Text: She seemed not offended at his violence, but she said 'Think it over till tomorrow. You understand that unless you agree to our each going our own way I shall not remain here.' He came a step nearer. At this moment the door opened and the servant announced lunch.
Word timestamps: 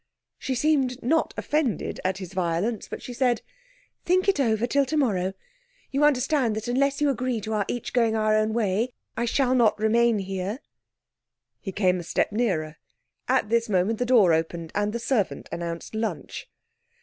She 0.39 0.55
seemed 0.55 1.03
not 1.03 1.31
offended 1.37 1.99
at 2.03 2.17
his 2.17 2.33
violence, 2.33 2.87
but 2.87 3.03
she 3.03 3.13
said 3.13 3.43
'Think 4.03 4.27
it 4.27 4.39
over 4.39 4.65
till 4.65 4.83
tomorrow. 4.83 5.35
You 5.91 6.03
understand 6.03 6.55
that 6.55 6.67
unless 6.67 7.01
you 7.01 7.11
agree 7.11 7.39
to 7.41 7.53
our 7.53 7.65
each 7.67 7.93
going 7.93 8.15
our 8.15 8.35
own 8.35 8.51
way 8.51 8.95
I 9.15 9.25
shall 9.25 9.53
not 9.53 9.77
remain 9.79 10.17
here.' 10.17 10.57
He 11.59 11.71
came 11.71 11.99
a 11.99 12.03
step 12.03 12.31
nearer. 12.31 12.77
At 13.27 13.49
this 13.49 13.69
moment 13.69 13.99
the 13.99 14.07
door 14.07 14.33
opened 14.33 14.71
and 14.73 14.91
the 14.91 14.97
servant 14.97 15.47
announced 15.51 15.93
lunch. 15.93 16.49